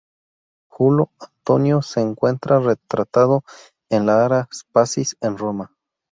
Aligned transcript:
Julo 0.67 1.11
Antonio 1.19 1.83
se 1.83 2.01
encuentra 2.01 2.59
retratado 2.59 3.43
en 3.91 4.07
la 4.07 4.25
Ara 4.25 4.49
Pacis 4.73 5.15
en 5.21 5.37
Roma. 5.37 5.75